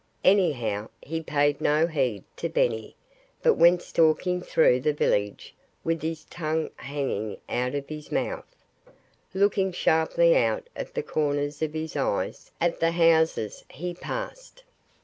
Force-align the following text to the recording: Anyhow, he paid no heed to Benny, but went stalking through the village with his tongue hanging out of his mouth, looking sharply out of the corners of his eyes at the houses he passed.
Anyhow, 0.23 0.89
he 0.99 1.21
paid 1.21 1.61
no 1.61 1.85
heed 1.85 2.23
to 2.37 2.49
Benny, 2.49 2.95
but 3.43 3.53
went 3.53 3.83
stalking 3.83 4.41
through 4.41 4.79
the 4.79 4.93
village 4.93 5.53
with 5.83 6.01
his 6.01 6.25
tongue 6.25 6.71
hanging 6.77 7.37
out 7.47 7.75
of 7.75 7.87
his 7.87 8.11
mouth, 8.11 8.55
looking 9.35 9.71
sharply 9.71 10.35
out 10.35 10.67
of 10.75 10.91
the 10.95 11.03
corners 11.03 11.61
of 11.61 11.73
his 11.75 11.95
eyes 11.95 12.49
at 12.59 12.79
the 12.79 12.93
houses 12.93 13.63
he 13.69 13.93
passed. 13.93 14.63